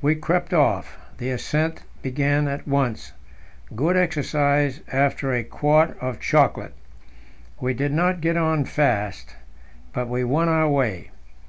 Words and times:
We 0.00 0.14
crept 0.14 0.54
off: 0.54 0.96
The 1.18 1.30
ascent 1.30 1.82
began 2.00 2.46
at 2.46 2.68
once 2.68 3.14
good 3.74 3.96
exercise 3.96 4.80
after 4.92 5.32
a 5.32 5.42
quart 5.42 5.96
of 6.00 6.20
chocolate. 6.20 6.74
We 7.58 7.74
did 7.74 7.90
not 7.92 8.20
get 8.20 8.36
on 8.36 8.64
fast, 8.66 9.34
but 9.92 10.06
we 10.08 10.22
won 10.22 10.48
our 10.48 10.68
way. 10.68 11.10